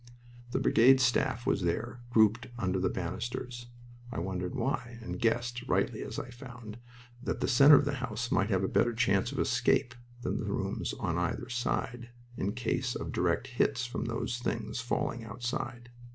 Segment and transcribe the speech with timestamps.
[0.49, 3.67] The brigade staff was there, grouped under the banisters.
[4.11, 6.79] I wondered why, and guessed (rightly, as I found)
[7.21, 9.93] that the center of the house might have a better chance of escape
[10.23, 15.23] than the rooms on either side, in case of direct hits from those things falling
[15.23, 15.91] outside.